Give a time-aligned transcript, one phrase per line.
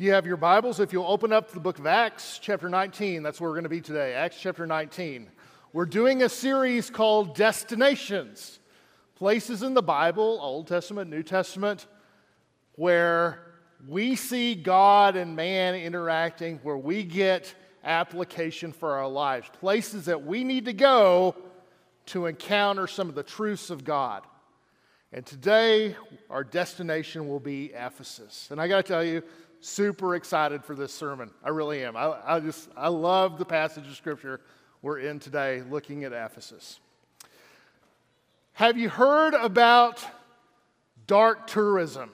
[0.00, 3.38] You have your Bibles, if you'll open up the book of Acts, chapter 19, that's
[3.38, 4.14] where we're going to be today.
[4.14, 5.28] Acts chapter 19.
[5.74, 8.60] We're doing a series called Destinations
[9.14, 11.86] places in the Bible, Old Testament, New Testament,
[12.76, 13.40] where
[13.86, 17.54] we see God and man interacting, where we get
[17.84, 21.36] application for our lives, places that we need to go
[22.06, 24.22] to encounter some of the truths of God.
[25.12, 25.94] And today,
[26.30, 28.48] our destination will be Ephesus.
[28.50, 29.22] And I got to tell you,
[29.60, 31.30] super excited for this sermon.
[31.44, 31.96] I really am.
[31.96, 34.40] I, I just, I love the passage of scripture
[34.82, 36.80] we're in today, looking at Ephesus.
[38.54, 40.04] Have you heard about
[41.06, 42.10] dark tourism?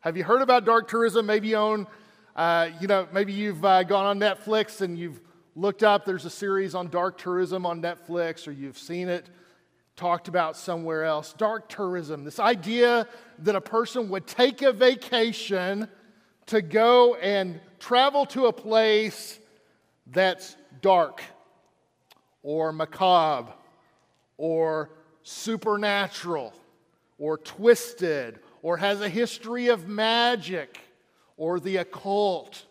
[0.00, 1.26] Have you heard about dark tourism?
[1.26, 1.86] Maybe you own,
[2.34, 5.20] uh, you know, maybe you've uh, gone on Netflix and you've
[5.54, 9.30] looked up, there's a series on dark tourism on Netflix, or you've seen it
[9.96, 11.32] talked about somewhere else.
[11.32, 15.88] Dark tourism, this idea that a person would take a vacation
[16.46, 19.38] to go and travel to a place
[20.06, 21.22] that's dark
[22.42, 23.52] or macabre
[24.36, 24.90] or
[25.22, 26.52] supernatural
[27.18, 30.78] or twisted or has a history of magic
[31.36, 32.64] or the occult.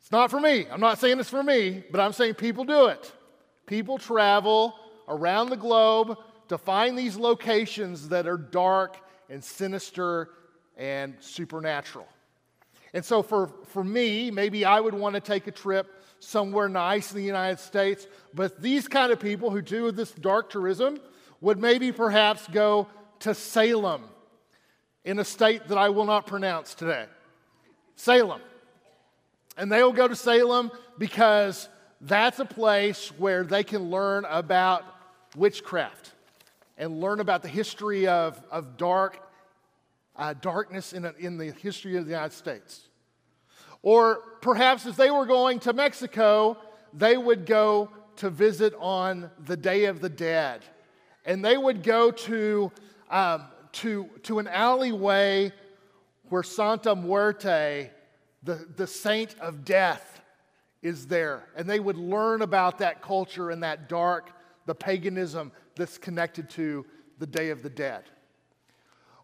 [0.00, 0.66] It's not for me.
[0.70, 3.12] I'm not saying it's for me, but I'm saying people do it.
[3.66, 4.74] People travel
[5.08, 8.96] around the globe to find these locations that are dark
[9.28, 10.30] and sinister
[10.80, 12.08] and supernatural.
[12.92, 17.12] And so, for, for me, maybe I would want to take a trip somewhere nice
[17.12, 20.98] in the United States, but these kind of people who do this dark tourism
[21.40, 22.88] would maybe perhaps go
[23.20, 24.04] to Salem
[25.04, 27.06] in a state that I will not pronounce today.
[27.94, 28.40] Salem.
[29.56, 31.68] And they will go to Salem because
[32.00, 34.84] that's a place where they can learn about
[35.36, 36.12] witchcraft
[36.76, 39.29] and learn about the history of, of dark
[40.20, 42.88] uh, darkness in, a, in the history of the United States.
[43.82, 46.58] Or perhaps if they were going to Mexico,
[46.92, 50.62] they would go to visit on the Day of the Dead.
[51.24, 52.70] And they would go to,
[53.10, 55.52] um, to, to an alleyway
[56.28, 57.90] where Santa Muerte,
[58.42, 60.20] the, the saint of death,
[60.82, 61.44] is there.
[61.56, 64.32] And they would learn about that culture and that dark,
[64.66, 66.84] the paganism that's connected to
[67.18, 68.04] the Day of the Dead.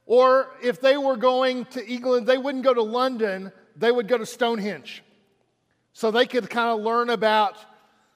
[0.07, 4.17] Or if they were going to England, they wouldn't go to London, they would go
[4.17, 5.03] to Stonehenge.
[5.93, 7.57] So they could kind of learn about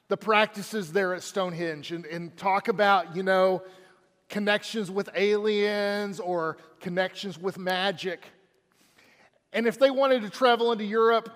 [0.08, 3.62] the practices there at Stonehenge and, and talk about, you know,
[4.28, 8.24] connections with aliens or connections with magic.
[9.52, 11.28] And if they wanted to travel into Europe,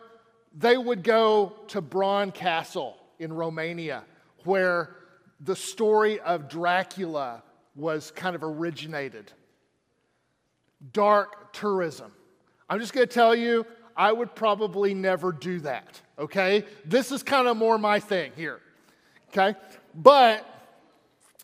[0.56, 4.04] they would go to Bran Castle in Romania,
[4.44, 4.97] where
[5.41, 7.43] the story of Dracula
[7.75, 9.32] was kind of originated
[10.93, 12.12] dark tourism.
[12.69, 16.65] I'm just going to tell you, I would probably never do that, okay?
[16.84, 18.61] This is kind of more my thing here,
[19.28, 19.59] okay?
[19.94, 20.44] But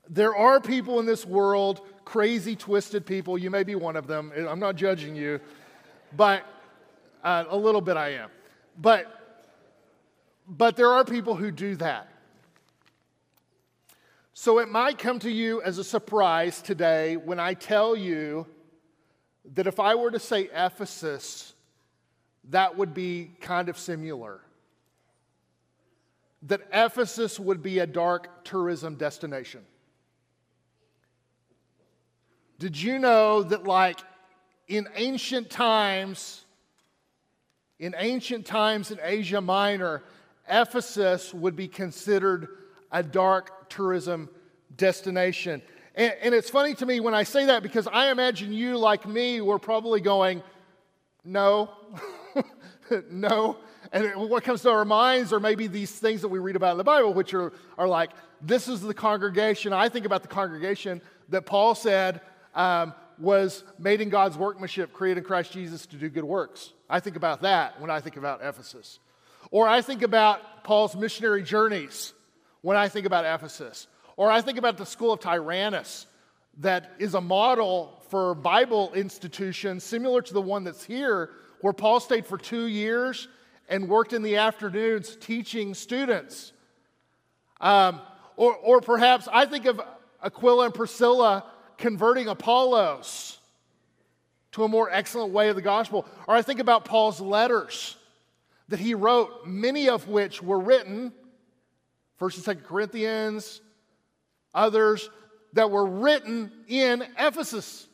[0.08, 3.38] there are people in this world, crazy, twisted people.
[3.38, 4.32] You may be one of them.
[4.36, 5.40] I'm not judging you,
[6.16, 6.44] but
[7.22, 8.30] uh, a little bit I am.
[8.76, 9.16] But
[10.48, 12.08] but there are people who do that.
[14.34, 18.46] So it might come to you as a surprise today when I tell you
[19.54, 21.54] that if I were to say Ephesus,
[22.50, 24.40] that would be kind of similar.
[26.44, 29.60] That Ephesus would be a dark tourism destination.
[32.58, 34.00] Did you know that, like,
[34.68, 36.44] in ancient times,
[37.78, 40.02] in ancient times in Asia Minor,
[40.48, 42.48] Ephesus would be considered
[42.92, 44.28] a dark tourism
[44.76, 45.62] destination?
[45.94, 49.06] And, and it's funny to me when I say that because I imagine you, like
[49.06, 50.42] me, were probably going,
[51.24, 51.70] no,
[53.10, 53.58] no.
[53.92, 56.78] And what comes to our minds are maybe these things that we read about in
[56.78, 59.72] the Bible, which are, are like, this is the congregation.
[59.72, 62.20] I think about the congregation that Paul said
[62.54, 66.72] um, was made in God's workmanship, created in Christ Jesus to do good works.
[66.88, 68.98] I think about that when I think about Ephesus.
[69.50, 72.12] Or I think about Paul's missionary journeys
[72.62, 73.88] when I think about Ephesus.
[74.20, 76.06] Or I think about the school of Tyrannus,
[76.58, 81.30] that is a model for Bible institutions similar to the one that's here,
[81.62, 83.28] where Paul stayed for two years
[83.70, 86.52] and worked in the afternoons teaching students.
[87.62, 88.02] Um,
[88.36, 89.80] or, or perhaps I think of
[90.22, 91.46] Aquila and Priscilla
[91.78, 93.38] converting Apollos
[94.52, 96.04] to a more excellent way of the gospel.
[96.28, 97.96] Or I think about Paul's letters
[98.68, 101.10] that he wrote, many of which were written,
[102.20, 103.62] 1st and 2nd Corinthians,
[104.54, 105.08] others
[105.52, 107.86] that were written in Ephesus.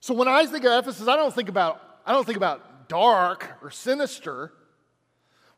[0.00, 3.58] So when I think of Ephesus, I don't think about I don't think about dark
[3.62, 4.52] or sinister.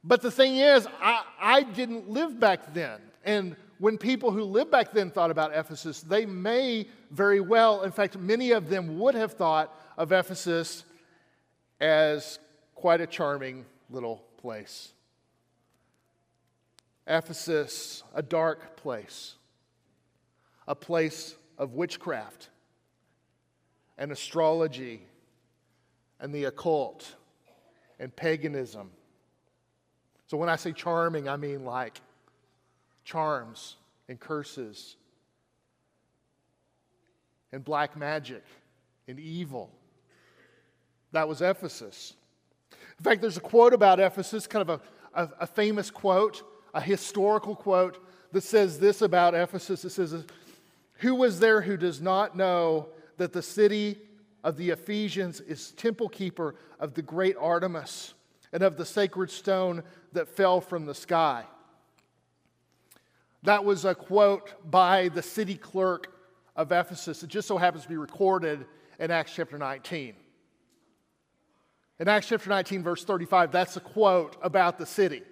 [0.02, 3.00] But the thing is, I, I didn't live back then.
[3.24, 7.92] And when people who lived back then thought about Ephesus, they may very well, in
[7.92, 10.84] fact, many of them would have thought of Ephesus
[11.80, 12.38] as
[12.74, 14.92] quite a charming little place.
[17.06, 19.34] Ephesus, a dark place,
[20.70, 22.48] a place of witchcraft
[23.98, 25.02] and astrology
[26.20, 27.16] and the occult
[27.98, 28.88] and paganism.
[30.28, 32.00] So when I say charming, I mean like
[33.02, 33.78] charms
[34.08, 34.94] and curses
[37.50, 38.44] and black magic
[39.08, 39.72] and evil.
[41.10, 42.14] That was Ephesus.
[42.96, 44.80] In fact, there's a quote about Ephesus, kind of
[45.14, 47.98] a, a, a famous quote, a historical quote
[48.30, 49.84] that says this about Ephesus.
[49.84, 50.24] It says,
[51.00, 53.98] Who was there who does not know that the city
[54.44, 58.12] of the Ephesians is temple keeper of the great Artemis
[58.52, 59.82] and of the sacred stone
[60.12, 61.44] that fell from the sky?
[63.44, 66.14] That was a quote by the city clerk
[66.54, 67.22] of Ephesus.
[67.22, 68.66] It just so happens to be recorded
[68.98, 70.14] in Acts chapter 19.
[71.98, 75.22] In Acts chapter 19, verse 35, that's a quote about the city.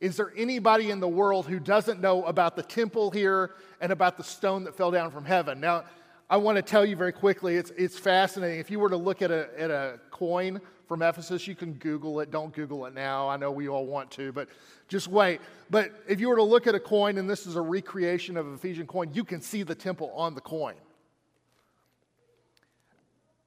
[0.00, 4.16] Is there anybody in the world who doesn't know about the temple here and about
[4.16, 5.60] the stone that fell down from heaven?
[5.60, 5.84] Now,
[6.30, 8.60] I want to tell you very quickly, it's, it's fascinating.
[8.60, 12.20] If you were to look at a, at a coin from Ephesus, you can Google
[12.20, 12.30] it.
[12.30, 13.28] Don't Google it now.
[13.28, 14.48] I know we all want to, but
[14.88, 15.40] just wait.
[15.68, 18.46] But if you were to look at a coin, and this is a recreation of
[18.46, 20.76] an Ephesian coin, you can see the temple on the coin.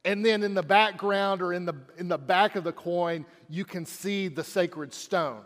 [0.06, 3.64] And then in the background or in the, in the back of the coin, you
[3.64, 5.42] can see the sacred stone,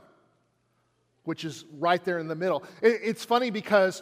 [1.28, 2.64] which is right there in the middle.
[2.82, 4.02] It, it's funny because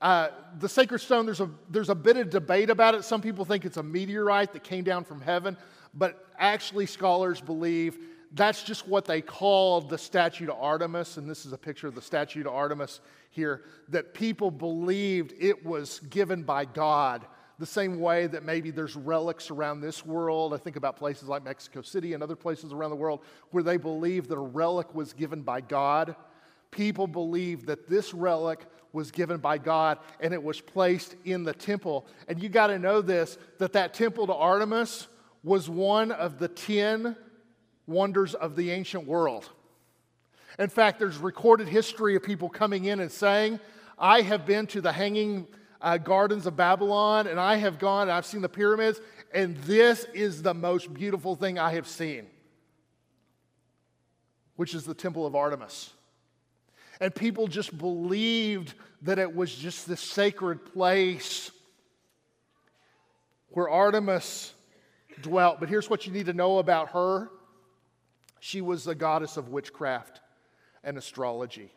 [0.00, 0.28] uh,
[0.58, 3.04] the sacred stone, there's a, there's a bit of debate about it.
[3.04, 5.58] Some people think it's a meteorite that came down from heaven,
[5.92, 7.98] but actually, scholars believe
[8.32, 11.18] that's just what they called the statue to Artemis.
[11.18, 15.64] And this is a picture of the statue to Artemis here, that people believed it
[15.66, 17.26] was given by God
[17.58, 20.54] the same way that maybe there's relics around this world.
[20.54, 23.20] I think about places like Mexico City and other places around the world
[23.50, 26.16] where they believe that a relic was given by God.
[26.72, 31.52] People believed that this relic was given by God and it was placed in the
[31.52, 32.06] temple.
[32.28, 35.06] And you got to know this that that temple to Artemis
[35.44, 37.16] was one of the 10
[37.86, 39.48] wonders of the ancient world.
[40.58, 43.58] In fact, there's recorded history of people coming in and saying,
[43.98, 45.46] I have been to the hanging
[45.80, 49.00] uh, gardens of Babylon, and I have gone and I've seen the pyramids,
[49.32, 52.26] and this is the most beautiful thing I have seen,
[54.56, 55.90] which is the Temple of Artemis.
[57.02, 61.50] And people just believed that it was just this sacred place
[63.48, 64.54] where Artemis
[65.20, 65.58] dwelt.
[65.58, 67.28] But here's what you need to know about her
[68.38, 70.20] she was the goddess of witchcraft
[70.84, 71.72] and astrology.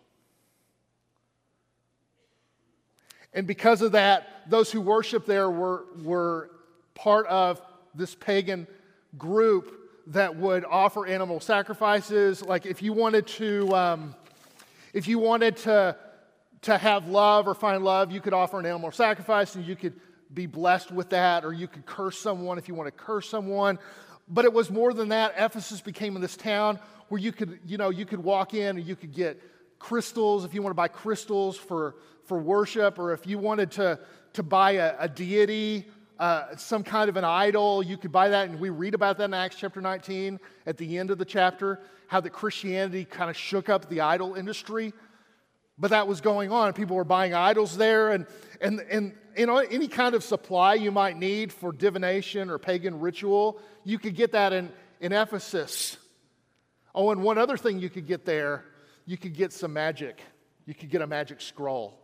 [3.34, 6.52] And because of that, those who worship there were, were
[6.94, 7.60] part of
[7.96, 8.68] this pagan
[9.18, 9.76] group
[10.08, 12.44] that would offer animal sacrifices.
[12.44, 14.16] Like if you wanted to, um,
[14.96, 15.96] if you wanted to,
[16.64, 19.94] to have love or find love, you could offer an animal sacrifice and you could
[20.34, 23.78] be blessed with that, or you could curse someone if you want to curse someone.
[24.28, 25.34] But it was more than that.
[25.38, 28.96] Ephesus became this town where you could, you know, you could walk in and you
[28.96, 29.40] could get
[29.78, 34.00] crystals if you want to buy crystals for for worship, or if you wanted to,
[34.34, 35.86] to buy a, a deity,
[36.20, 38.50] uh, some kind of an idol, you could buy that.
[38.50, 41.82] And we read about that in Acts chapter 19 at the end of the chapter,
[42.08, 44.94] how that Christianity kind of shook up the idol industry.
[45.78, 46.72] But that was going on.
[46.74, 48.26] People were buying idols there, and,
[48.62, 53.00] and, and you know, any kind of supply you might need for divination or pagan
[53.02, 54.72] ritual, you could get that in,
[55.02, 55.98] in Ephesus.
[56.94, 58.64] Oh, and one other thing you could get there,
[59.06, 60.22] you could get some magic.
[60.66, 62.00] You could get a magic scroll.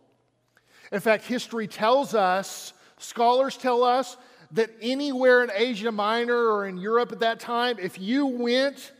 [0.92, 4.18] In fact, history tells us, scholars tell us,
[4.52, 8.92] that anywhere in Asia Minor or in Europe at that time, if you went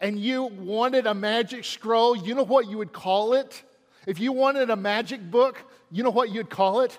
[0.00, 3.62] and you wanted a magic scroll, you know what you would call it?
[4.06, 6.98] If you wanted a magic book, you know what you'd call it?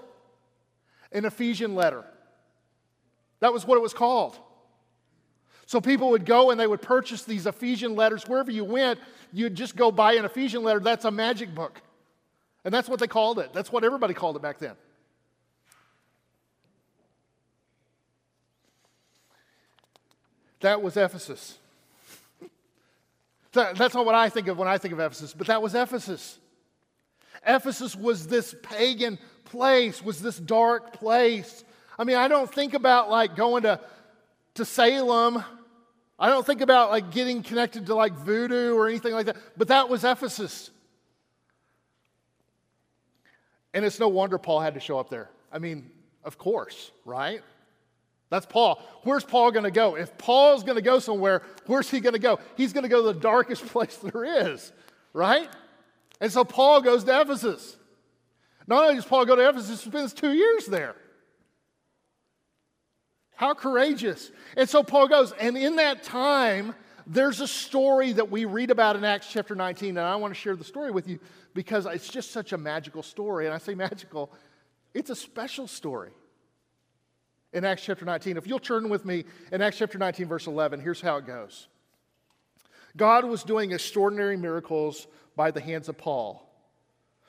[1.11, 2.03] An Ephesian letter.
[3.39, 4.37] That was what it was called.
[5.65, 8.27] So people would go and they would purchase these Ephesian letters.
[8.27, 8.99] Wherever you went,
[9.31, 10.79] you'd just go buy an Ephesian letter.
[10.79, 11.81] That's a magic book.
[12.65, 13.53] And that's what they called it.
[13.53, 14.75] That's what everybody called it back then.
[20.59, 21.57] That was Ephesus.
[23.51, 26.37] That's not what I think of when I think of Ephesus, but that was Ephesus.
[27.45, 31.63] Ephesus was this pagan place, was this dark place.
[31.97, 33.79] I mean, I don't think about like going to,
[34.55, 35.43] to Salem
[36.19, 39.69] I don't think about like getting connected to like voodoo or anything like that, but
[39.69, 40.69] that was Ephesus.
[43.73, 45.29] And it's no wonder Paul had to show up there.
[45.51, 45.89] I mean,
[46.25, 47.41] of course, right?
[48.29, 48.81] That's Paul.
[49.03, 49.95] Where's Paul going to go?
[49.95, 52.39] If Paul's going to go somewhere, where's he going to go?
[52.55, 54.71] He's going to go to the darkest place there is,
[55.13, 55.49] right?
[56.21, 57.77] And so Paul goes to Ephesus.
[58.67, 60.95] Not only does Paul go to Ephesus, he spends two years there.
[63.35, 64.31] How courageous.
[64.57, 66.75] And so Paul goes, and in that time,
[67.07, 70.39] there's a story that we read about in Acts chapter 19, and I want to
[70.39, 71.19] share the story with you
[71.55, 73.45] because it's just such a magical story.
[73.45, 74.31] And I say magical,
[74.93, 76.11] it's a special story
[77.53, 78.37] in Acts chapter 19.
[78.37, 81.67] If you'll turn with me in Acts chapter 19, verse 11, here's how it goes
[82.95, 86.47] God was doing extraordinary miracles by the hands of Paul,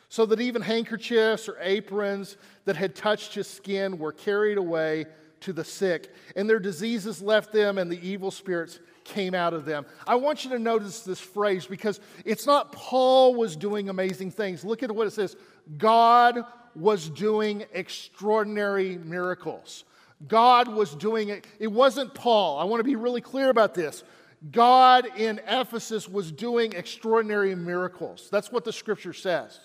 [0.09, 5.07] so that even handkerchiefs or aprons that had touched his skin were carried away
[5.41, 9.65] to the sick, and their diseases left them, and the evil spirits came out of
[9.65, 9.87] them.
[10.07, 14.65] I want you to notice this phrase because it's not Paul was doing amazing things.
[14.65, 15.37] Look at what it says
[15.79, 19.85] God was doing extraordinary miracles.
[20.27, 21.47] God was doing it.
[21.59, 22.59] It wasn't Paul.
[22.59, 24.05] I want to be really clear about this.
[24.50, 28.29] God in Ephesus was doing extraordinary miracles.
[28.31, 29.59] That's what the scripture says.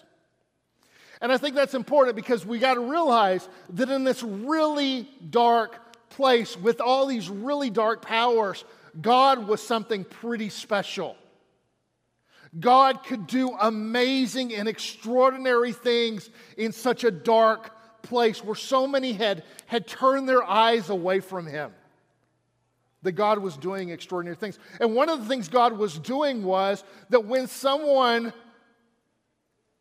[1.21, 6.09] And I think that's important because we got to realize that in this really dark
[6.09, 8.65] place with all these really dark powers,
[8.99, 11.15] God was something pretty special.
[12.57, 17.71] God could do amazing and extraordinary things in such a dark
[18.05, 21.71] place where so many had, had turned their eyes away from him.
[23.03, 24.57] That God was doing extraordinary things.
[24.79, 28.33] And one of the things God was doing was that when someone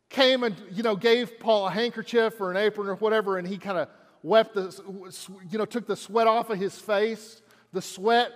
[0.09, 3.57] came and you know gave Paul a handkerchief or an apron or whatever, and he
[3.57, 3.89] kind of
[4.23, 4.79] wept the
[5.49, 7.41] you know took the sweat off of his face,
[7.73, 8.31] the sweat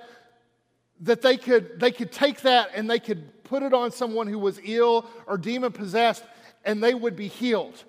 [1.01, 4.39] that they could they could take that and they could put it on someone who
[4.39, 6.23] was ill or demon possessed,
[6.65, 7.83] and they would be healed.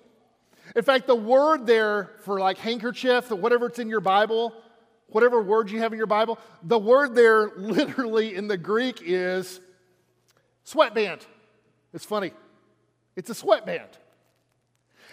[0.75, 4.53] In fact, the word there for like handkerchief, whatever it's in your Bible,
[5.07, 9.59] whatever word you have in your Bible, the word there literally in the Greek is
[10.63, 11.25] sweatband.
[11.93, 12.31] It's funny.
[13.15, 13.89] It's a sweatband.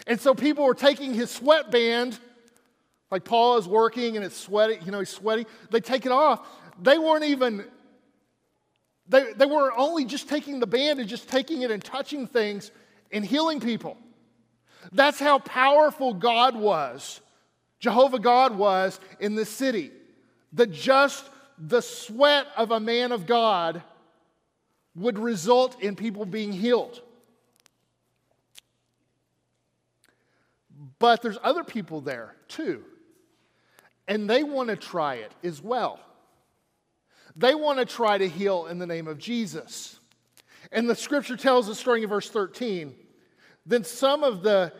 [0.06, 2.18] And so people were taking his sweatband,
[3.10, 5.46] like Paul is working and it's sweaty, you know, he's sweaty.
[5.70, 6.46] They take it off.
[6.80, 7.64] They weren't even,
[9.08, 12.70] they, they were only just taking the band and just taking it and touching things
[13.10, 13.96] and healing people.
[14.92, 17.20] That's how powerful God was,
[17.80, 19.90] Jehovah God was in this city.
[20.52, 23.82] The just the sweat of a man of God
[24.94, 27.00] would result in people being healed.
[30.98, 32.84] But there's other people there too,
[34.06, 36.00] and they want to try it as well.
[37.36, 40.00] They want to try to heal in the name of Jesus.
[40.72, 42.94] And the scripture tells us, starting in verse 13,
[43.68, 44.72] then some of the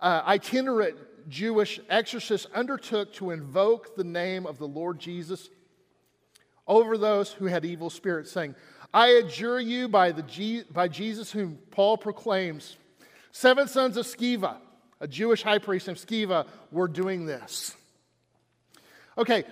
[0.00, 0.96] uh, itinerant
[1.28, 5.50] Jewish exorcists undertook to invoke the name of the Lord Jesus
[6.66, 8.54] over those who had evil spirits, saying,
[8.94, 12.76] I adjure you by, the G- by Jesus whom Paul proclaims.
[13.32, 14.56] Seven sons of Sceva,
[15.00, 17.74] a Jewish high priest named Sceva, were doing this.
[19.18, 19.44] Okay,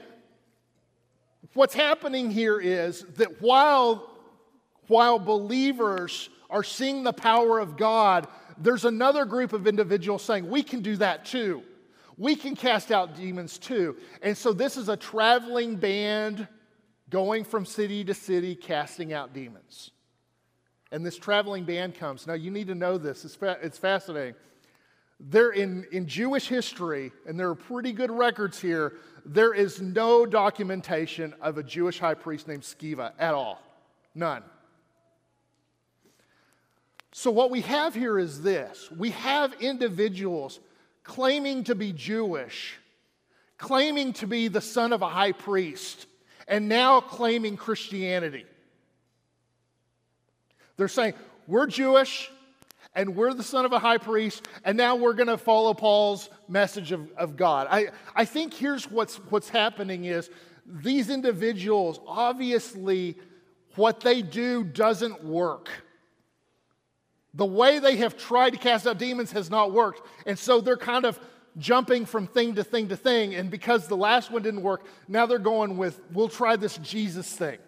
[1.54, 4.08] what's happening here is that while,
[4.86, 8.26] while believers are seeing the power of God
[8.60, 11.62] there's another group of individuals saying, we can do that too.
[12.16, 13.96] We can cast out demons too.
[14.22, 16.46] And so this is a traveling band
[17.08, 19.90] going from city to city casting out demons.
[20.92, 22.26] And this traveling band comes.
[22.26, 24.34] Now, you need to know this, it's, fa- it's fascinating.
[25.18, 30.26] There in, in Jewish history, and there are pretty good records here, there is no
[30.26, 33.62] documentation of a Jewish high priest named Sceva at all.
[34.14, 34.42] None.
[37.12, 40.60] So, what we have here is this we have individuals
[41.02, 42.76] claiming to be Jewish,
[43.58, 46.06] claiming to be the son of a high priest,
[46.46, 48.46] and now claiming Christianity.
[50.76, 51.14] They're saying,
[51.46, 52.30] We're Jewish,
[52.94, 56.30] and we're the son of a high priest, and now we're going to follow Paul's
[56.48, 57.66] message of, of God.
[57.70, 60.30] I, I think here's what's, what's happening is
[60.64, 63.16] these individuals, obviously,
[63.76, 65.68] what they do doesn't work.
[67.34, 70.06] The way they have tried to cast out demons has not worked.
[70.26, 71.18] And so they're kind of
[71.58, 73.34] jumping from thing to thing to thing.
[73.34, 77.30] And because the last one didn't work, now they're going with, we'll try this Jesus
[77.32, 77.58] thing.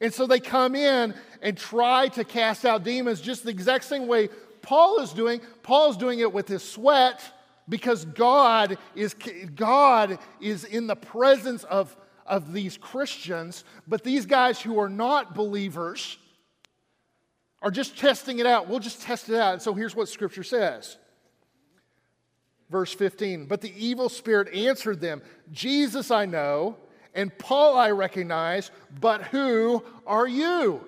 [0.00, 4.06] And so they come in and try to cast out demons just the exact same
[4.06, 4.28] way
[4.62, 5.40] Paul is doing.
[5.62, 7.22] Paul's doing it with his sweat
[7.68, 9.14] because God is,
[9.54, 15.34] God is in the presence of, of these Christians, but these guys who are not
[15.34, 16.18] believers
[17.62, 18.68] are just testing it out.
[18.68, 19.54] We'll just test it out.
[19.54, 20.96] And so here's what Scripture says.
[22.70, 26.76] Verse 15, but the evil spirit answered them, Jesus I know,
[27.14, 30.84] and Paul I recognize, but who are you?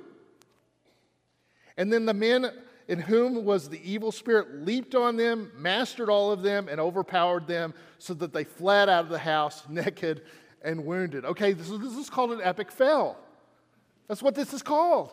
[1.79, 2.51] And then the men
[2.87, 7.47] in whom was the evil spirit leaped on them, mastered all of them, and overpowered
[7.47, 10.23] them, so that they fled out of the house naked
[10.63, 11.25] and wounded.
[11.25, 13.17] Okay, this is, this is called an epic fail.
[14.09, 15.13] That's what this is called.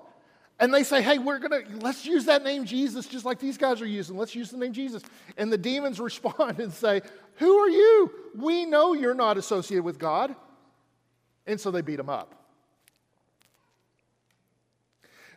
[0.60, 3.58] And they say, hey, we're going to, let's use that name Jesus just like these
[3.58, 4.18] guys are using.
[4.18, 5.04] Let's use the name Jesus.
[5.38, 7.02] And the demons respond and say,
[7.36, 8.12] who are you?
[8.36, 10.36] We know you're not associated with God.
[11.46, 12.34] And so they beat him up.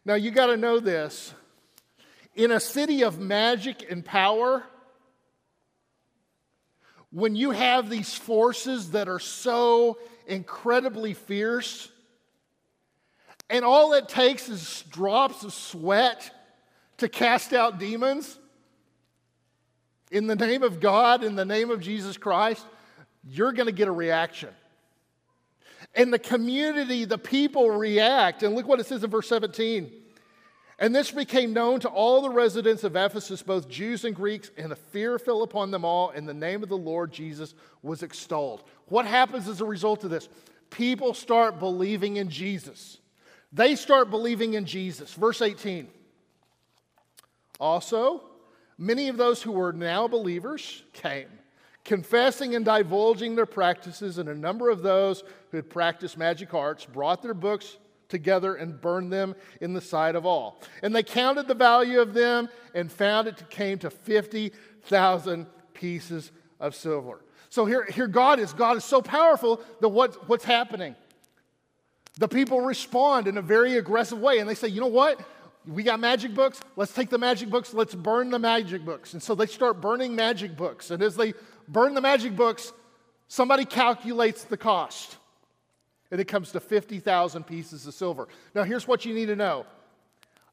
[0.05, 1.35] Now, you got to know this
[2.35, 4.65] in a city of magic and power,
[7.13, 11.91] when you have these forces that are so incredibly fierce,
[13.51, 16.31] and all it takes is drops of sweat
[16.99, 18.39] to cast out demons
[20.11, 22.67] in the name of God, in the name of Jesus Christ,
[23.25, 24.51] you're going to get a reaction.
[25.95, 28.43] And the community, the people react.
[28.43, 29.91] And look what it says in verse 17.
[30.79, 34.73] And this became known to all the residents of Ephesus, both Jews and Greeks, and
[34.73, 38.63] a fear fell upon them all, and the name of the Lord Jesus was extolled.
[38.87, 40.29] What happens as a result of this?
[40.71, 42.97] People start believing in Jesus.
[43.53, 45.13] They start believing in Jesus.
[45.15, 45.89] Verse 18.
[47.59, 48.23] Also,
[48.79, 51.29] many of those who were now believers came,
[51.85, 56.87] confessing and divulging their practices, and a number of those who had practiced magic arts
[56.87, 57.77] brought their books
[58.09, 60.63] together and burned them in the sight of all.
[60.83, 66.75] And they counted the value of them and found it came to 50,000 pieces of
[66.75, 67.25] silver.
[67.51, 68.53] So here, here God is.
[68.53, 70.95] God is so powerful that what, what's happening?
[72.19, 75.21] The people respond in a very aggressive way and they say, you know what?
[75.67, 76.61] We got magic books.
[76.77, 77.73] Let's take the magic books.
[77.73, 79.13] Let's burn the magic books.
[79.13, 80.91] And so they start burning magic books.
[80.91, 81.35] And as they
[81.69, 82.73] burn the magic books,
[83.29, 85.17] somebody calculates the cost
[86.11, 88.29] and it comes to 50,000 pieces of silver.
[88.55, 89.67] Now, here's what you need to know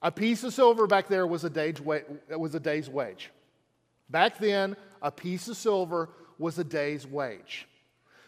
[0.02, 3.32] a piece of silver back there was a day's, wa- was a day's wage.
[4.10, 7.68] Back then, a piece of silver was a day's wage.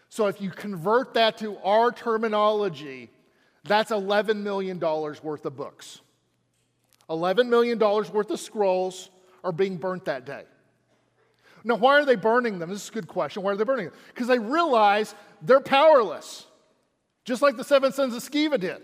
[0.09, 3.11] So if you convert that to our terminology,
[3.65, 5.99] that's $11 million worth of books.
[7.09, 9.09] $11 million worth of scrolls
[9.43, 10.43] are being burnt that day.
[11.63, 12.69] Now, why are they burning them?
[12.69, 13.43] This is a good question.
[13.43, 13.93] Why are they burning them?
[14.07, 16.45] Because they realize they're powerless.
[17.25, 18.81] Just like the seven sons of Sceva did.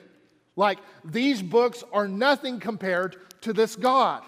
[0.56, 4.24] Like, these books are nothing compared to this God.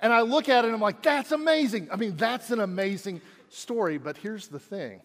[0.00, 1.88] And I look at it and I'm like, that's amazing.
[1.90, 3.98] I mean, that's an amazing story.
[3.98, 5.00] But here's the thing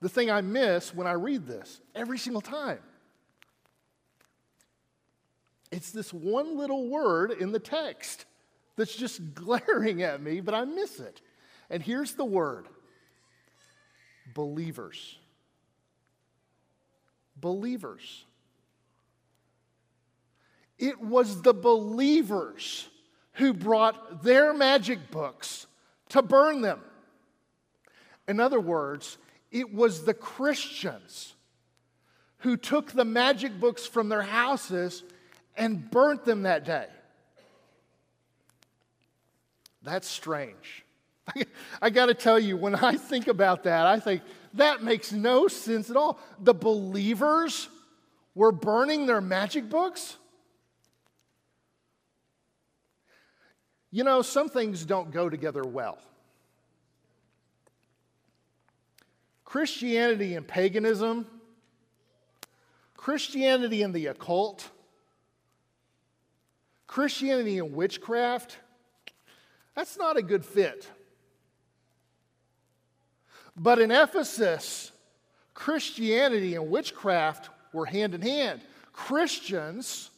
[0.00, 2.80] the thing I miss when I read this every single time.
[5.72, 8.24] It's this one little word in the text
[8.76, 11.20] that's just glaring at me, but I miss it.
[11.70, 12.66] And here's the word
[14.34, 15.18] believers.
[17.38, 18.24] Believers.
[20.78, 22.88] It was the believers
[23.32, 25.66] who brought their magic books
[26.10, 26.80] to burn them.
[28.28, 29.18] In other words,
[29.56, 31.34] it was the Christians
[32.38, 35.02] who took the magic books from their houses
[35.56, 36.86] and burnt them that day.
[39.82, 40.84] That's strange.
[41.82, 44.20] I got to tell you, when I think about that, I think
[44.54, 46.18] that makes no sense at all.
[46.38, 47.70] The believers
[48.34, 50.18] were burning their magic books?
[53.90, 55.96] You know, some things don't go together well.
[59.46, 61.24] Christianity and paganism,
[62.94, 64.68] Christianity and the occult,
[66.88, 68.58] Christianity and witchcraft,
[69.74, 70.90] that's not a good fit.
[73.56, 74.90] But in Ephesus,
[75.54, 78.60] Christianity and witchcraft were hand in hand.
[78.92, 80.10] Christians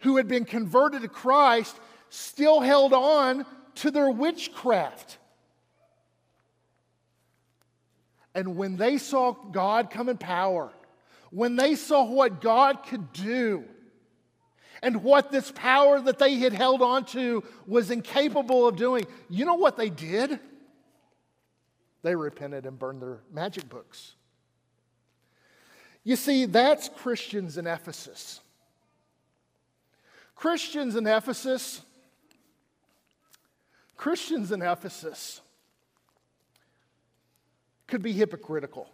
[0.00, 3.44] who had been converted to Christ still held on
[3.76, 5.18] to their witchcraft.
[8.36, 10.70] And when they saw God come in power,
[11.30, 13.64] when they saw what God could do,
[14.82, 19.46] and what this power that they had held on to was incapable of doing, you
[19.46, 20.38] know what they did?
[22.02, 24.14] They repented and burned their magic books.
[26.04, 28.40] You see, that's Christians in Ephesus.
[30.34, 31.80] Christians in Ephesus,
[33.96, 35.40] Christians in Ephesus,
[37.86, 38.90] could be hypocritical.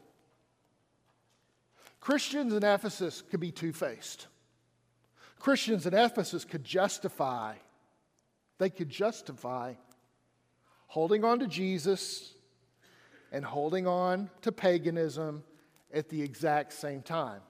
[2.00, 4.26] Christians in Ephesus could be two faced.
[5.38, 7.54] Christians in Ephesus could justify,
[8.58, 9.74] they could justify
[10.86, 12.34] holding on to Jesus
[13.32, 15.42] and holding on to paganism
[15.92, 17.40] at the exact same time.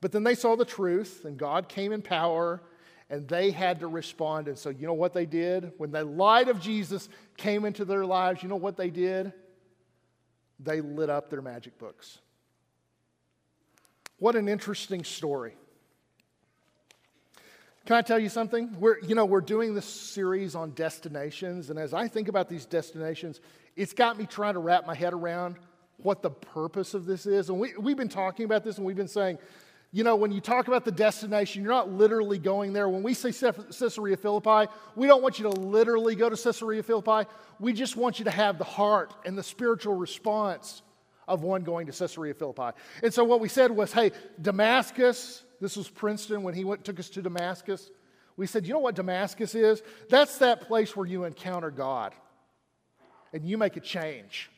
[0.00, 2.62] But then they saw the truth, and God came in power,
[3.08, 4.48] and they had to respond.
[4.48, 5.72] And so, you know what they did?
[5.78, 9.32] When the light of Jesus came into their lives, you know what they did?
[10.58, 12.18] They lit up their magic books.
[14.18, 15.54] What an interesting story.
[17.84, 18.74] Can I tell you something?
[18.80, 22.66] We're, you know, we're doing this series on destinations, and as I think about these
[22.66, 23.40] destinations,
[23.76, 25.56] it's got me trying to wrap my head around
[25.98, 27.48] what the purpose of this is.
[27.48, 29.38] And we, we've been talking about this, and we've been saying,
[29.96, 32.86] you know, when you talk about the destination, you're not literally going there.
[32.86, 37.26] When we say Caesarea Philippi, we don't want you to literally go to Caesarea Philippi.
[37.58, 40.82] We just want you to have the heart and the spiritual response
[41.26, 42.76] of one going to Caesarea Philippi.
[43.02, 47.00] And so what we said was, hey, Damascus, this was Princeton when he went, took
[47.00, 47.90] us to Damascus.
[48.36, 49.82] We said, you know what Damascus is?
[50.10, 52.12] That's that place where you encounter God
[53.32, 54.50] and you make a change.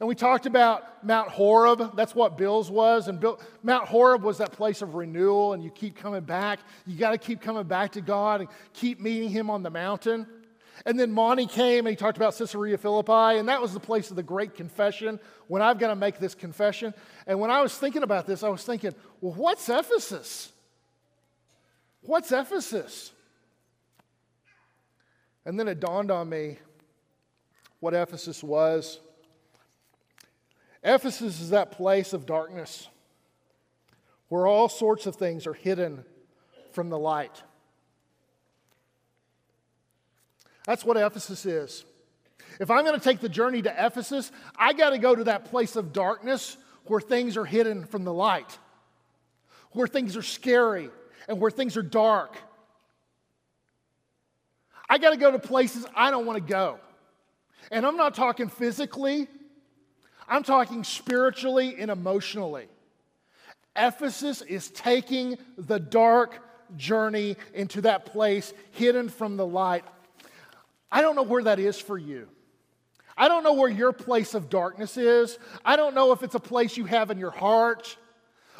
[0.00, 1.96] And we talked about Mount Horeb.
[1.96, 3.08] That's what Bill's was.
[3.08, 6.60] And Bill, Mount Horeb was that place of renewal, and you keep coming back.
[6.86, 10.26] You got to keep coming back to God and keep meeting Him on the mountain.
[10.84, 14.10] And then Monty came and he talked about Caesarea Philippi, and that was the place
[14.10, 16.92] of the great confession when I've got to make this confession.
[17.26, 20.52] And when I was thinking about this, I was thinking, well, what's Ephesus?
[22.02, 23.12] What's Ephesus?
[25.46, 26.58] And then it dawned on me
[27.80, 28.98] what Ephesus was.
[30.84, 32.88] Ephesus is that place of darkness
[34.28, 36.04] where all sorts of things are hidden
[36.72, 37.42] from the light.
[40.66, 41.84] That's what Ephesus is.
[42.60, 45.46] If I'm going to take the journey to Ephesus, I got to go to that
[45.46, 48.58] place of darkness where things are hidden from the light,
[49.72, 50.90] where things are scary
[51.28, 52.36] and where things are dark.
[54.88, 56.78] I got to go to places I don't want to go.
[57.70, 59.28] And I'm not talking physically,
[60.28, 62.68] I'm talking spiritually and emotionally.
[63.76, 66.40] Ephesus is taking the dark
[66.76, 69.84] journey into that place hidden from the light.
[70.90, 72.28] I don't know where that is for you.
[73.16, 75.38] I don't know where your place of darkness is.
[75.64, 77.96] I don't know if it's a place you have in your heart,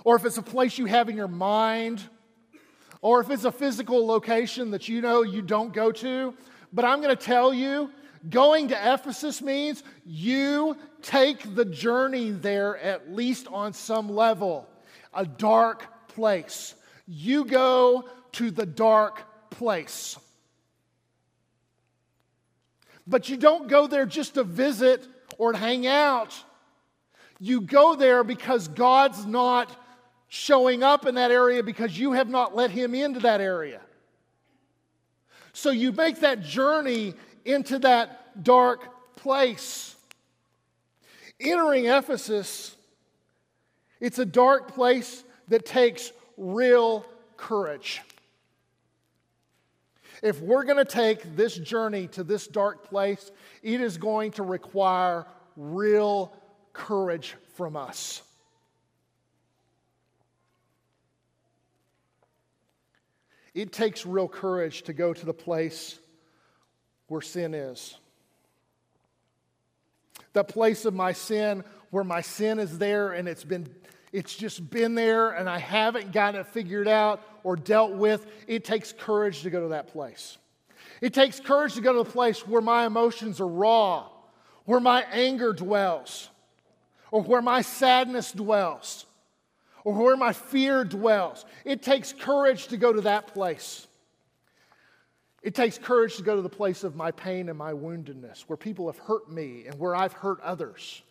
[0.04, 2.02] or if it's a place you have in your mind,
[3.00, 6.34] or if it's a physical location that you know you don't go to.
[6.72, 7.90] But I'm going to tell you
[8.28, 14.66] Going to Ephesus means you take the journey there at least on some level,
[15.12, 16.74] a dark place.
[17.06, 20.18] You go to the dark place.
[23.06, 25.06] But you don't go there just to visit
[25.36, 26.34] or to hang out.
[27.38, 29.76] You go there because God's not
[30.28, 33.80] showing up in that area because you have not let Him into that area.
[35.52, 39.96] So you make that journey into that dark place.
[41.40, 42.76] Entering Ephesus,
[44.00, 47.04] it's a dark place that takes real
[47.36, 48.02] courage.
[50.22, 53.30] If we're going to take this journey to this dark place,
[53.62, 55.26] it is going to require
[55.56, 56.32] real
[56.72, 58.22] courage from us.
[63.54, 65.98] It takes real courage to go to the place
[67.08, 67.96] where sin is.
[70.32, 73.68] The place of my sin where my sin is there and it's been
[74.12, 78.24] it's just been there and I haven't got it figured out or dealt with.
[78.46, 80.38] It takes courage to go to that place.
[81.00, 84.08] It takes courage to go to the place where my emotions are raw,
[84.64, 86.30] where my anger dwells,
[87.10, 89.04] or where my sadness dwells,
[89.82, 91.44] or where my fear dwells.
[91.64, 93.86] It takes courage to go to that place.
[95.44, 98.56] It takes courage to go to the place of my pain and my woundedness, where
[98.56, 101.02] people have hurt me and where I've hurt others.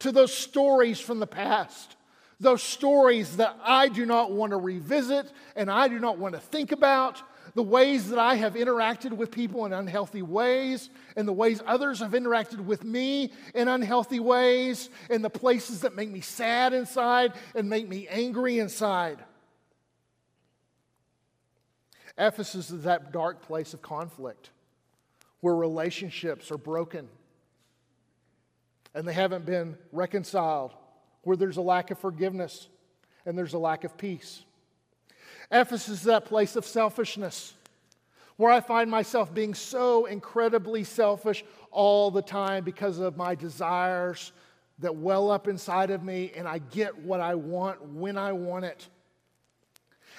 [0.00, 1.96] To those stories from the past,
[2.38, 6.40] those stories that I do not want to revisit and I do not want to
[6.40, 7.22] think about,
[7.54, 12.00] the ways that I have interacted with people in unhealthy ways, and the ways others
[12.00, 17.32] have interacted with me in unhealthy ways, and the places that make me sad inside
[17.54, 19.18] and make me angry inside.
[22.18, 24.50] Ephesus is that dark place of conflict
[25.40, 27.08] where relationships are broken
[28.94, 30.72] and they haven't been reconciled,
[31.22, 32.68] where there's a lack of forgiveness
[33.26, 34.42] and there's a lack of peace.
[35.50, 37.52] Ephesus is that place of selfishness
[38.36, 44.32] where I find myself being so incredibly selfish all the time because of my desires
[44.78, 48.66] that well up inside of me, and I get what I want when I want
[48.66, 48.86] it.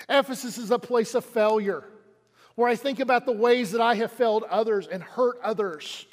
[0.10, 1.83] Ephesus is a place of failure
[2.55, 6.05] where I think about the ways that I have failed others and hurt others.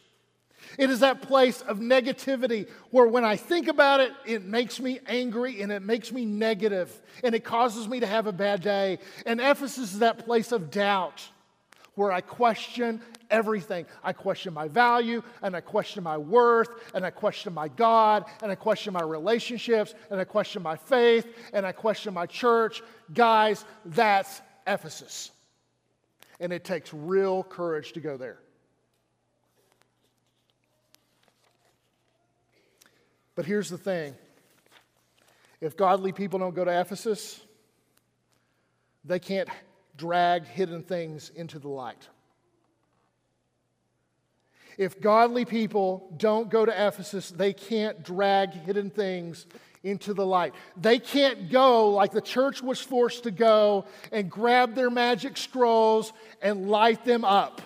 [0.79, 5.01] It is that place of negativity where when I think about it, it makes me
[5.07, 6.91] angry and it makes me negative
[7.23, 8.99] and it causes me to have a bad day.
[9.25, 11.29] And Ephesus is that place of doubt
[11.95, 13.87] where I question everything.
[14.03, 18.51] I question my value and I question my worth and I question my God and
[18.51, 22.83] I question my relationships and I question my faith and I question my church.
[23.13, 25.31] Guys, that's Ephesus.
[26.41, 28.39] And it takes real courage to go there.
[33.35, 34.15] But here's the thing
[35.61, 37.41] if godly people don't go to Ephesus,
[39.05, 39.49] they can't
[39.97, 42.09] drag hidden things into the light.
[44.77, 49.47] If godly people don't go to Ephesus, they can't drag hidden things
[49.85, 50.55] into the light.
[50.77, 56.13] They can't go like the church was forced to go and grab their magic scrolls
[56.43, 57.61] and light them up.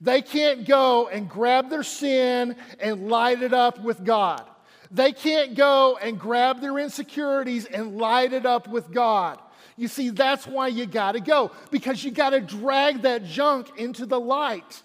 [0.00, 4.44] They can't go and grab their sin and light it up with God.
[4.90, 9.40] They can't go and grab their insecurities and light it up with God.
[9.78, 13.78] You see, that's why you got to go, because you got to drag that junk
[13.78, 14.82] into the light,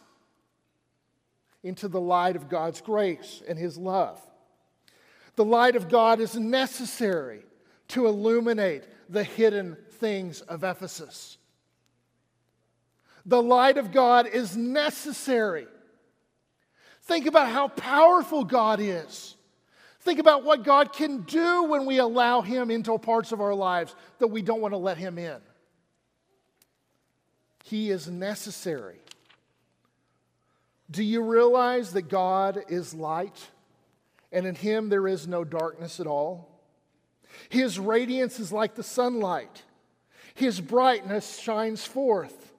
[1.63, 4.21] into the light of God's grace and His love.
[5.35, 7.41] The light of God is necessary
[7.89, 11.39] to illuminate the hidden things of Ephesus.
[13.25, 15.65] The light of God is necessary.
[17.01, 19.35] Think about how powerful God is.
[20.03, 23.95] Think about what God can do when we allow Him into parts of our lives
[24.19, 25.37] that we don't want to let Him in.
[27.63, 28.99] He is necessary.
[30.91, 33.49] Do you realize that God is light
[34.33, 36.49] and in Him there is no darkness at all?
[37.47, 39.63] His radiance is like the sunlight,
[40.35, 42.51] His brightness shines forth.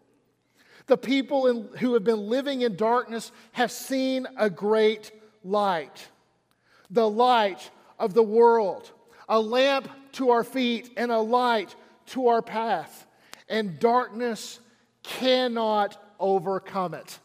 [0.86, 6.08] The people in, who have been living in darkness have seen a great light,
[6.90, 8.90] the light of the world,
[9.28, 11.74] a lamp to our feet and a light
[12.06, 13.06] to our path.
[13.48, 14.60] And darkness
[15.02, 17.18] cannot overcome it.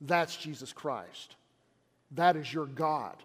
[0.00, 1.36] That's Jesus Christ.
[2.12, 3.16] That is your God.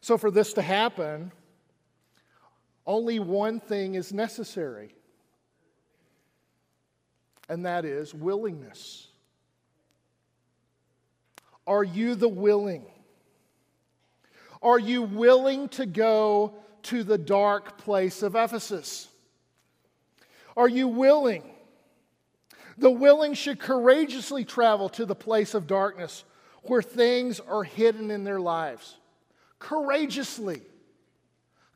[0.00, 1.32] So, for this to happen,
[2.86, 4.94] only one thing is necessary
[7.48, 9.08] and that is willingness.
[11.66, 12.86] Are you the willing?
[14.62, 19.08] Are you willing to go to the dark place of Ephesus?
[20.56, 21.42] Are you willing?
[22.78, 26.24] The willing should courageously travel to the place of darkness
[26.62, 28.96] where things are hidden in their lives.
[29.58, 30.62] Courageously.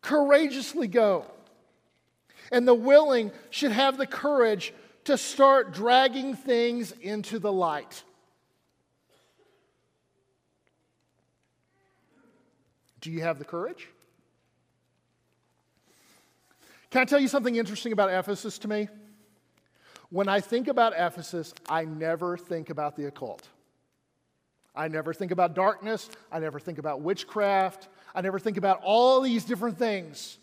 [0.02, 1.26] Courageously go.
[2.52, 4.72] And the willing should have the courage
[5.04, 8.02] to start dragging things into the light.
[13.00, 13.88] Do you have the courage?
[16.90, 18.88] Can I tell you something interesting about Ephesus to me?
[20.10, 23.46] When I think about Ephesus, I never think about the occult.
[24.74, 26.10] I never think about darkness.
[26.32, 27.88] I never think about witchcraft.
[28.14, 30.38] I never think about all these different things.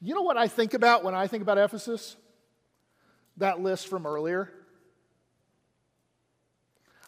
[0.00, 2.16] You know what I think about when I think about Ephesus?
[3.38, 4.50] that list from earlier.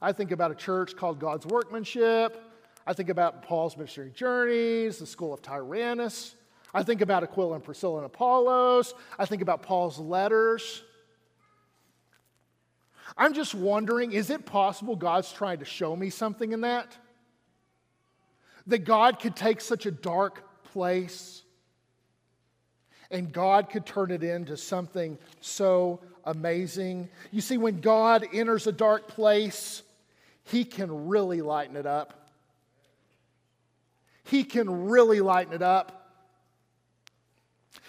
[0.00, 2.40] I think about a church called God's Workmanship.
[2.88, 6.34] I think about Paul's missionary journeys, the school of Tyrannus.
[6.72, 8.94] I think about Aquila and Priscilla and Apollos.
[9.18, 10.82] I think about Paul's letters.
[13.14, 16.96] I'm just wondering is it possible God's trying to show me something in that?
[18.68, 21.42] That God could take such a dark place
[23.10, 27.10] and God could turn it into something so amazing.
[27.32, 29.82] You see, when God enters a dark place,
[30.44, 32.17] He can really lighten it up.
[34.28, 35.94] He can really lighten it up.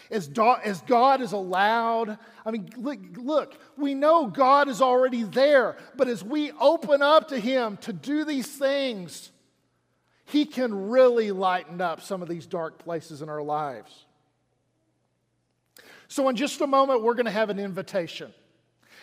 [0.10, 5.24] As, do, as God is allowed, I mean, look, look, we know God is already
[5.24, 9.32] there, but as we open up to Him to do these things,
[10.26, 14.06] He can really lighten up some of these dark places in our lives.
[16.08, 18.34] So, in just a moment, we're going to have an invitation.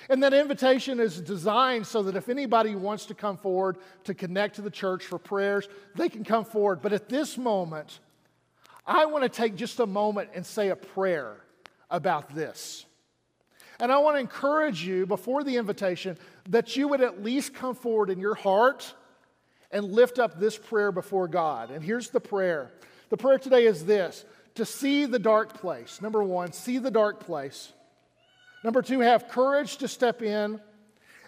[0.08, 4.56] And that invitation is designed so that if anybody wants to come forward to connect
[4.56, 6.80] to the church for prayers, they can come forward.
[6.80, 7.98] But at this moment,
[8.86, 11.36] I want to take just a moment and say a prayer
[11.90, 12.86] about this.
[13.80, 16.16] And I want to encourage you before the invitation
[16.48, 18.94] that you would at least come forward in your heart
[19.70, 21.70] and lift up this prayer before God.
[21.70, 22.70] And here's the prayer
[23.08, 26.00] the prayer today is this to see the dark place.
[26.00, 27.72] Number one, see the dark place.
[28.66, 30.60] Number two, have courage to step in.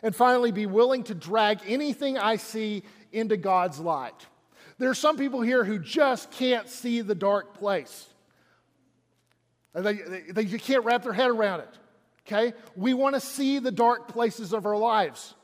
[0.03, 4.27] And finally, be willing to drag anything I see into God's light.
[4.79, 8.09] There are some people here who just can't see the dark place.
[9.73, 11.79] They, they, they can't wrap their head around it.
[12.27, 12.55] Okay?
[12.75, 15.37] We want to see the dark places of our lives.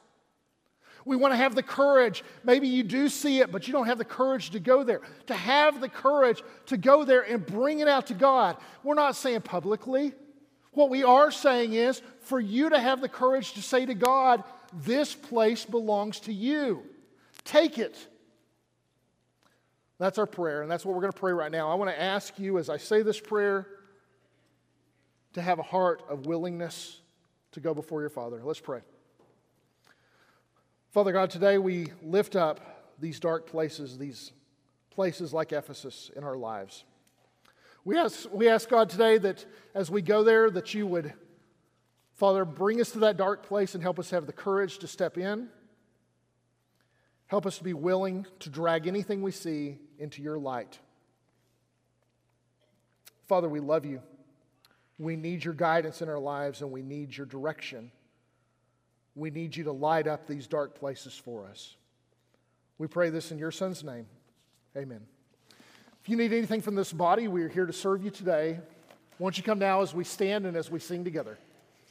[1.04, 2.24] We want to have the courage.
[2.42, 5.02] Maybe you do see it, but you don't have the courage to go there.
[5.28, 8.56] To have the courage to go there and bring it out to God.
[8.82, 10.12] We're not saying publicly.
[10.74, 14.44] What we are saying is for you to have the courage to say to God,
[14.72, 16.82] This place belongs to you.
[17.44, 17.96] Take it.
[19.98, 21.70] That's our prayer, and that's what we're going to pray right now.
[21.70, 23.66] I want to ask you as I say this prayer
[25.34, 27.00] to have a heart of willingness
[27.52, 28.40] to go before your Father.
[28.42, 28.80] Let's pray.
[30.90, 34.32] Father God, today we lift up these dark places, these
[34.90, 36.84] places like Ephesus in our lives.
[37.84, 39.44] We ask, we ask God today that
[39.74, 41.12] as we go there, that you would,
[42.14, 45.18] Father, bring us to that dark place and help us have the courage to step
[45.18, 45.48] in.
[47.26, 50.78] Help us to be willing to drag anything we see into your light.
[53.28, 54.02] Father, we love you.
[54.98, 57.90] We need your guidance in our lives and we need your direction.
[59.14, 61.76] We need you to light up these dark places for us.
[62.78, 64.06] We pray this in your son's name.
[64.76, 65.00] Amen.
[66.04, 68.60] If you need anything from this body, we are here to serve you today.
[69.18, 71.38] Won't you come now as we stand and as we sing together?